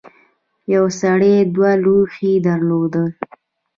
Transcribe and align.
یو 0.75 0.85
سړي 0.99 1.35
دوه 1.53 1.71
لوښي 1.83 2.33
درلودل. 2.47 3.05